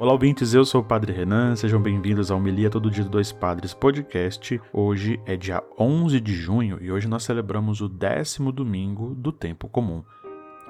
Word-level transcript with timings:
Olá, 0.00 0.14
ouvintes, 0.14 0.54
eu 0.54 0.64
sou 0.64 0.80
o 0.80 0.84
Padre 0.84 1.12
Renan, 1.12 1.54
sejam 1.54 1.78
bem-vindos 1.78 2.30
ao 2.30 2.38
Homilia 2.38 2.70
Todo 2.70 2.90
Dia 2.90 3.04
Dois 3.04 3.32
Padres 3.32 3.74
podcast. 3.74 4.58
Hoje 4.72 5.20
é 5.26 5.36
dia 5.36 5.62
11 5.78 6.18
de 6.18 6.32
junho 6.32 6.78
e 6.80 6.90
hoje 6.90 7.06
nós 7.06 7.22
celebramos 7.22 7.82
o 7.82 7.88
décimo 7.88 8.50
domingo 8.50 9.14
do 9.14 9.30
tempo 9.30 9.68
comum. 9.68 10.02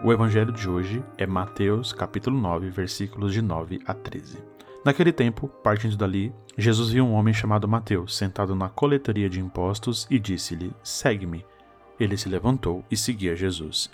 O 0.03 0.13
evangelho 0.13 0.53
de 0.53 0.69
hoje 0.69 1.01
é 1.17 1.29
Mateus, 1.29 1.93
capítulo 1.93 2.37
9, 2.41 2.71
versículos 2.71 3.33
de 3.33 3.41
9 3.41 3.79
a 3.87 3.95
13. 3.95 4.39
Naquele 4.85 5.13
tempo, 5.13 5.47
partindo 5.63 5.97
dali, 5.97 6.35
Jesus 6.59 6.91
viu 6.91 7.05
um 7.05 7.13
homem 7.13 7.33
chamado 7.33 7.69
Mateus 7.69 8.17
sentado 8.17 8.57
na 8.57 8.69
coletoria 8.69 9.31
de 9.31 9.39
impostos 9.39 10.09
e 10.11 10.19
disse-lhe: 10.19 10.73
Segue-me. 10.83 11.47
Ele 12.01 12.17
se 12.17 12.29
levantou 12.29 12.85
e 12.91 12.97
seguia 12.97 13.37
Jesus. 13.37 13.93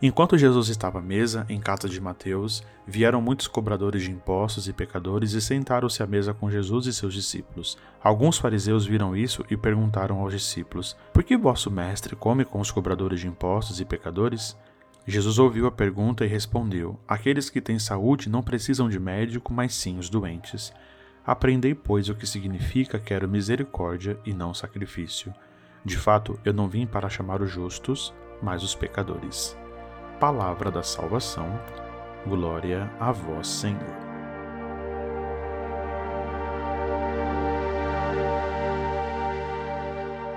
Enquanto 0.00 0.36
Jesus 0.36 0.68
estava 0.68 0.98
à 0.98 1.02
mesa, 1.02 1.46
em 1.48 1.58
casa 1.58 1.88
de 1.88 1.98
Mateus, 1.98 2.62
vieram 2.86 3.22
muitos 3.22 3.48
cobradores 3.48 4.02
de 4.02 4.10
impostos 4.10 4.68
e 4.68 4.72
pecadores 4.72 5.32
e 5.32 5.40
sentaram-se 5.40 6.02
à 6.02 6.06
mesa 6.06 6.34
com 6.34 6.50
Jesus 6.50 6.84
e 6.84 6.92
seus 6.92 7.14
discípulos. 7.14 7.78
Alguns 8.02 8.36
fariseus 8.36 8.84
viram 8.84 9.16
isso 9.16 9.42
e 9.50 9.56
perguntaram 9.56 10.20
aos 10.20 10.34
discípulos: 10.34 10.94
Por 11.14 11.24
que 11.24 11.34
vosso 11.34 11.70
mestre 11.70 12.14
come 12.14 12.44
com 12.44 12.60
os 12.60 12.70
cobradores 12.70 13.20
de 13.20 13.26
impostos 13.26 13.80
e 13.80 13.86
pecadores? 13.86 14.54
Jesus 15.06 15.38
ouviu 15.38 15.66
a 15.66 15.72
pergunta 15.72 16.26
e 16.26 16.28
respondeu: 16.28 17.00
Aqueles 17.08 17.48
que 17.48 17.62
têm 17.62 17.78
saúde 17.78 18.28
não 18.28 18.42
precisam 18.42 18.90
de 18.90 19.00
médico, 19.00 19.50
mas 19.50 19.74
sim 19.74 19.98
os 19.98 20.10
doentes. 20.10 20.74
Aprendei, 21.24 21.74
pois, 21.74 22.10
o 22.10 22.14
que 22.14 22.26
significa 22.26 22.98
quero 22.98 23.26
misericórdia 23.26 24.18
e 24.26 24.34
não 24.34 24.52
sacrifício. 24.52 25.32
De 25.82 25.96
fato, 25.96 26.38
eu 26.44 26.52
não 26.52 26.68
vim 26.68 26.86
para 26.86 27.08
chamar 27.08 27.40
os 27.40 27.50
justos, 27.50 28.12
mas 28.42 28.62
os 28.62 28.74
pecadores 28.74 29.56
palavra 30.18 30.70
da 30.70 30.82
salvação. 30.82 31.60
Glória 32.26 32.90
a 32.98 33.12
vós, 33.12 33.46
Senhor. 33.46 34.06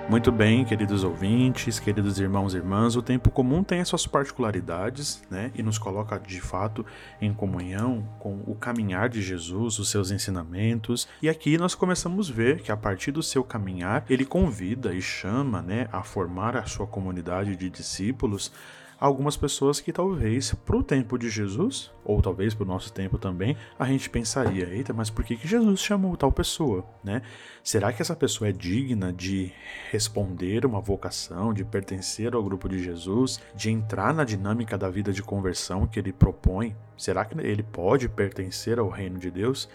Muito 0.09 0.31
bem, 0.31 0.65
queridos 0.65 1.03
ouvintes, 1.03 1.79
queridos 1.79 2.19
irmãos 2.19 2.55
e 2.55 2.57
irmãs, 2.57 2.95
o 2.95 3.01
tempo 3.01 3.29
comum 3.29 3.63
tem 3.63 3.79
as 3.79 3.87
suas 3.87 4.07
particularidades, 4.07 5.21
né, 5.29 5.51
e 5.53 5.61
nos 5.61 5.77
coloca 5.77 6.17
de 6.17 6.41
fato 6.41 6.83
em 7.21 7.31
comunhão 7.31 8.03
com 8.17 8.41
o 8.47 8.55
caminhar 8.55 9.07
de 9.07 9.21
Jesus, 9.21 9.77
os 9.77 9.91
seus 9.91 10.09
ensinamentos. 10.09 11.07
E 11.21 11.29
aqui 11.29 11.59
nós 11.59 11.75
começamos 11.75 12.31
a 12.31 12.33
ver 12.33 12.61
que 12.61 12.71
a 12.71 12.77
partir 12.77 13.11
do 13.11 13.21
seu 13.21 13.43
caminhar, 13.43 14.03
ele 14.09 14.25
convida 14.25 14.95
e 14.95 15.01
chama, 15.01 15.61
né, 15.61 15.87
a 15.91 16.01
formar 16.01 16.57
a 16.57 16.65
sua 16.65 16.87
comunidade 16.87 17.55
de 17.55 17.69
discípulos 17.69 18.51
algumas 18.99 19.37
pessoas 19.37 19.79
que 19.79 19.93
talvez 19.93 20.53
para 20.53 20.75
o 20.75 20.83
tempo 20.83 21.17
de 21.17 21.29
Jesus, 21.29 21.91
ou 22.03 22.21
talvez 22.21 22.53
para 22.53 22.63
o 22.63 22.67
nosso 22.67 22.91
tempo 22.91 23.17
também, 23.17 23.55
a 23.77 23.85
gente 23.85 24.09
pensaria: 24.09 24.67
eita, 24.67 24.93
mas 24.93 25.09
por 25.09 25.23
que, 25.23 25.37
que 25.37 25.47
Jesus 25.47 25.79
chamou 25.79 26.17
tal 26.17 26.31
pessoa? 26.31 26.85
Né? 27.03 27.21
Será 27.63 27.93
que 27.93 28.01
essa 28.01 28.15
pessoa 28.15 28.49
é 28.49 28.51
digna 28.51 29.13
de 29.13 29.51
responder 29.91 30.65
uma 30.65 30.81
vocação, 30.81 31.53
de 31.53 31.63
pertencer 31.63 32.33
ao 32.33 32.43
grupo 32.43 32.67
de 32.67 32.83
Jesus, 32.83 33.39
de 33.55 33.69
entrar 33.69 34.13
na 34.13 34.23
dinâmica 34.23 34.77
da 34.77 34.89
vida 34.89 35.13
de 35.13 35.23
conversão 35.23 35.87
que 35.87 35.99
ele 35.99 36.11
propõe? 36.11 36.75
Será 36.97 37.23
que 37.23 37.39
ele 37.39 37.63
pode 37.63 38.09
pertencer 38.09 38.77
ao 38.77 38.89
reino 38.89 39.17
de 39.17 39.31
Deus? 39.31 39.69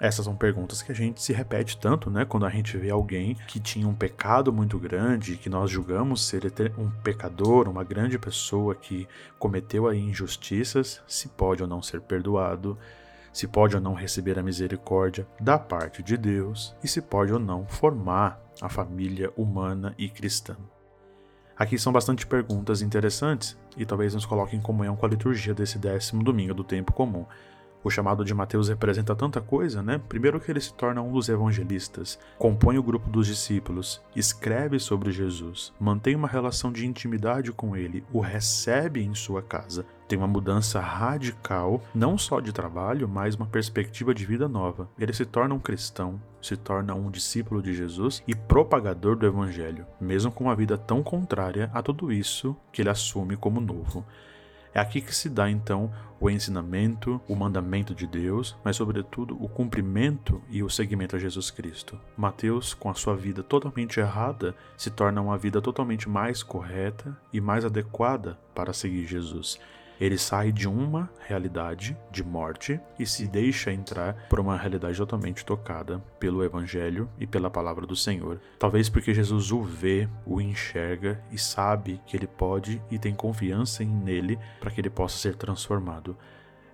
Essas 0.00 0.24
são 0.24 0.34
perguntas 0.34 0.82
que 0.82 0.90
a 0.90 0.94
gente 0.94 1.22
se 1.22 1.32
repete 1.32 1.78
tanto, 1.78 2.10
né? 2.10 2.24
Quando 2.24 2.44
a 2.44 2.50
gente 2.50 2.76
vê 2.76 2.90
alguém 2.90 3.36
que 3.46 3.60
tinha 3.60 3.86
um 3.86 3.94
pecado 3.94 4.52
muito 4.52 4.78
grande, 4.78 5.36
que 5.36 5.48
nós 5.48 5.70
julgamos 5.70 6.26
ser 6.26 6.42
um 6.76 6.90
pecador, 6.90 7.68
uma 7.68 7.84
grande 7.84 8.18
pessoa 8.18 8.74
que 8.74 9.06
cometeu 9.38 9.86
aí 9.86 10.00
injustiças, 10.00 11.00
se 11.06 11.28
pode 11.28 11.62
ou 11.62 11.68
não 11.68 11.80
ser 11.80 12.00
perdoado, 12.00 12.76
se 13.32 13.46
pode 13.46 13.76
ou 13.76 13.80
não 13.80 13.94
receber 13.94 14.38
a 14.38 14.42
misericórdia 14.42 15.26
da 15.40 15.58
parte 15.58 16.02
de 16.02 16.16
Deus 16.16 16.74
e 16.82 16.88
se 16.88 17.00
pode 17.00 17.32
ou 17.32 17.38
não 17.38 17.66
formar 17.66 18.40
a 18.60 18.68
família 18.68 19.32
humana 19.36 19.94
e 19.96 20.08
cristã. 20.08 20.56
Aqui 21.56 21.78
são 21.78 21.92
bastante 21.92 22.26
perguntas 22.26 22.82
interessantes 22.82 23.56
e 23.76 23.86
talvez 23.86 24.12
nos 24.12 24.26
coloquem 24.26 24.58
em 24.58 24.62
comunhão 24.62 24.96
com 24.96 25.06
a 25.06 25.08
liturgia 25.08 25.54
desse 25.54 25.78
décimo 25.78 26.22
domingo 26.22 26.52
do 26.52 26.64
tempo 26.64 26.92
comum. 26.92 27.24
O 27.84 27.90
chamado 27.90 28.24
de 28.24 28.32
Mateus 28.32 28.70
representa 28.70 29.14
tanta 29.14 29.42
coisa, 29.42 29.82
né? 29.82 30.00
Primeiro 30.08 30.40
que 30.40 30.50
ele 30.50 30.60
se 30.60 30.72
torna 30.72 31.02
um 31.02 31.12
dos 31.12 31.28
evangelistas, 31.28 32.18
compõe 32.38 32.78
o 32.78 32.82
grupo 32.82 33.10
dos 33.10 33.26
discípulos, 33.26 34.00
escreve 34.16 34.78
sobre 34.78 35.12
Jesus, 35.12 35.70
mantém 35.78 36.16
uma 36.16 36.26
relação 36.26 36.72
de 36.72 36.86
intimidade 36.86 37.52
com 37.52 37.76
ele, 37.76 38.02
o 38.10 38.20
recebe 38.20 39.04
em 39.04 39.14
sua 39.14 39.42
casa, 39.42 39.84
tem 40.08 40.18
uma 40.18 40.26
mudança 40.26 40.80
radical, 40.80 41.82
não 41.94 42.16
só 42.16 42.40
de 42.40 42.52
trabalho, 42.52 43.06
mas 43.06 43.34
uma 43.34 43.46
perspectiva 43.46 44.14
de 44.14 44.24
vida 44.24 44.48
nova. 44.48 44.88
Ele 44.98 45.12
se 45.12 45.26
torna 45.26 45.54
um 45.54 45.58
cristão, 45.58 46.18
se 46.40 46.56
torna 46.56 46.94
um 46.94 47.10
discípulo 47.10 47.62
de 47.62 47.74
Jesus 47.74 48.22
e 48.26 48.34
propagador 48.34 49.16
do 49.16 49.26
evangelho, 49.26 49.86
mesmo 50.00 50.32
com 50.32 50.44
uma 50.44 50.56
vida 50.56 50.78
tão 50.78 51.02
contrária 51.02 51.70
a 51.74 51.82
tudo 51.82 52.10
isso 52.10 52.56
que 52.72 52.80
ele 52.80 52.90
assume 52.90 53.36
como 53.36 53.60
novo. 53.60 54.04
É 54.74 54.80
aqui 54.80 55.00
que 55.00 55.14
se 55.14 55.28
dá 55.28 55.48
então 55.48 55.88
o 56.20 56.28
ensinamento, 56.28 57.20
o 57.28 57.36
mandamento 57.36 57.94
de 57.94 58.08
Deus, 58.08 58.56
mas 58.64 58.74
sobretudo 58.74 59.36
o 59.40 59.48
cumprimento 59.48 60.42
e 60.50 60.64
o 60.64 60.70
seguimento 60.70 61.14
a 61.14 61.18
Jesus 61.18 61.48
Cristo. 61.50 62.00
Mateus, 62.16 62.74
com 62.74 62.90
a 62.90 62.94
sua 62.94 63.14
vida 63.14 63.42
totalmente 63.42 64.00
errada, 64.00 64.54
se 64.76 64.90
torna 64.90 65.20
uma 65.20 65.38
vida 65.38 65.62
totalmente 65.62 66.08
mais 66.08 66.42
correta 66.42 67.16
e 67.32 67.40
mais 67.40 67.64
adequada 67.64 68.36
para 68.52 68.72
seguir 68.72 69.06
Jesus. 69.06 69.60
Ele 70.00 70.18
sai 70.18 70.52
de 70.52 70.68
uma 70.68 71.08
realidade 71.26 71.96
de 72.10 72.24
morte 72.24 72.80
e 72.98 73.06
se 73.06 73.26
deixa 73.26 73.72
entrar 73.72 74.14
por 74.28 74.40
uma 74.40 74.56
realidade 74.56 74.96
totalmente 74.96 75.44
tocada 75.44 76.02
pelo 76.18 76.44
Evangelho 76.44 77.08
e 77.18 77.26
pela 77.26 77.50
palavra 77.50 77.86
do 77.86 77.96
Senhor. 77.96 78.40
Talvez 78.58 78.88
porque 78.88 79.14
Jesus 79.14 79.52
o 79.52 79.62
vê, 79.62 80.08
o 80.26 80.40
enxerga 80.40 81.22
e 81.30 81.38
sabe 81.38 82.00
que 82.06 82.16
ele 82.16 82.26
pode 82.26 82.82
e 82.90 82.98
tem 82.98 83.14
confiança 83.14 83.84
nele 83.84 84.38
para 84.60 84.70
que 84.70 84.80
ele 84.80 84.90
possa 84.90 85.16
ser 85.18 85.36
transformado. 85.36 86.16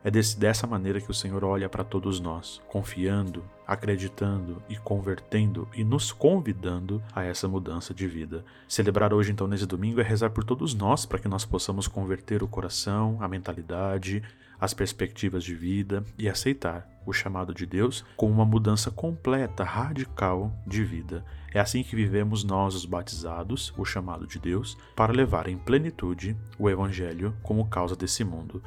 É 0.03 0.11
desse, 0.11 0.39
dessa 0.39 0.67
maneira 0.67 0.99
que 0.99 1.11
o 1.11 1.15
Senhor 1.15 1.45
olha 1.45 1.69
para 1.69 1.85
todos 1.85 2.21
nós, 2.21 2.61
confiando, 2.69 3.45
acreditando 3.67 4.63
e 4.67 4.77
convertendo 4.77 5.69
e 5.75 5.85
nos 5.85 6.11
convidando 6.11 7.03
a 7.15 7.23
essa 7.23 7.47
mudança 7.47 7.93
de 7.93 8.07
vida. 8.07 8.43
Celebrar 8.67 9.13
hoje, 9.13 9.31
então, 9.31 9.47
nesse 9.47 9.67
domingo, 9.67 10.01
é 10.01 10.03
rezar 10.03 10.31
por 10.31 10.43
todos 10.43 10.75
nós 10.75 11.05
para 11.05 11.19
que 11.19 11.29
nós 11.29 11.45
possamos 11.45 11.87
converter 11.87 12.43
o 12.43 12.49
coração, 12.49 13.19
a 13.21 13.29
mentalidade, 13.29 14.23
as 14.59 14.73
perspectivas 14.73 15.45
de 15.45 15.55
vida 15.55 16.03
e 16.19 16.29
aceitar 16.29 16.89
o 17.07 17.13
chamado 17.13 17.53
de 17.53 17.67
Deus 17.67 18.05
com 18.17 18.31
uma 18.31 18.45
mudança 18.45 18.91
completa, 18.91 19.65
radical 19.65 20.51
de 20.67 20.83
vida. 20.83 21.25
É 21.53 21.61
assim 21.61 21.83
que 21.83 21.97
vivemos 21.97 22.43
nós, 22.43 22.75
os 22.75 22.87
batizados, 22.87 23.73
o 23.77 23.85
chamado 23.85 24.27
de 24.27 24.39
Deus, 24.39 24.79
para 24.97 25.13
levar 25.13 25.47
em 25.47 25.59
plenitude 25.59 26.37
o 26.59 26.71
Evangelho 26.71 27.35
como 27.43 27.69
causa 27.69 27.95
desse 27.95 28.25
mundo 28.25 28.63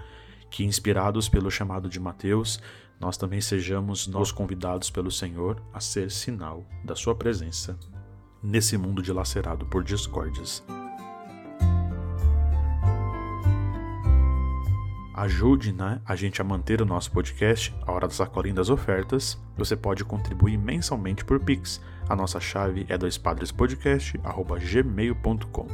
que, 0.54 0.64
inspirados 0.64 1.28
pelo 1.28 1.50
chamado 1.50 1.90
de 1.90 2.00
Mateus, 2.00 2.62
nós 3.00 3.18
também 3.18 3.42
sejamos 3.42 4.06
nós 4.06 4.32
convidados 4.32 4.92
pelo 4.92 5.10
Senhor 5.10 5.60
a 5.74 5.80
ser 5.80 6.12
sinal 6.12 6.64
da 6.86 6.96
Sua 6.96 7.16
presença 7.16 7.76
nesse 8.42 8.78
mundo 8.78 9.02
dilacerado 9.02 9.66
por 9.66 9.84
discórdias. 9.84 10.64
Ajude 15.16 15.74
né, 15.74 16.00
a 16.06 16.16
gente 16.16 16.40
a 16.40 16.44
manter 16.44 16.84
o 16.84 16.86
nosso 16.86 17.12
podcast, 17.12 17.76
A 17.82 17.92
Hora 17.92 18.08
da 18.08 18.14
Sacolinha 18.14 18.54
das 18.54 18.70
Ofertas. 18.70 19.42
Você 19.58 19.76
pode 19.76 20.06
contribuir 20.06 20.56
mensalmente 20.58 21.26
por 21.26 21.40
Pix. 21.40 21.82
A 22.08 22.16
nossa 22.16 22.40
chave 22.40 22.86
é 22.88 22.96
doispadrespodcast.gmail.com 22.96 25.68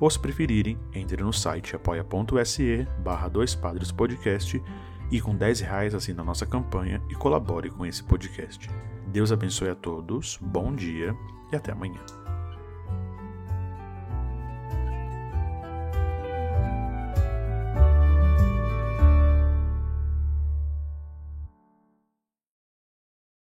ou 0.00 0.10
se 0.10 0.18
preferirem, 0.18 0.78
entre 0.92 1.22
no 1.22 1.32
site 1.32 1.76
apoia.se 1.76 2.86
barra 2.98 3.28
dois 3.28 3.54
padres 3.54 3.92
podcast 3.92 4.62
e 5.10 5.20
com 5.20 5.34
10 5.34 5.60
reais 5.60 5.94
assine 5.94 6.20
a 6.20 6.24
nossa 6.24 6.46
campanha 6.46 7.02
e 7.08 7.14
colabore 7.14 7.70
com 7.70 7.86
esse 7.86 8.02
podcast. 8.02 8.68
Deus 9.06 9.30
abençoe 9.30 9.68
a 9.68 9.74
todos, 9.74 10.38
bom 10.40 10.74
dia 10.74 11.16
e 11.52 11.56
até 11.56 11.72
amanhã. 11.72 12.23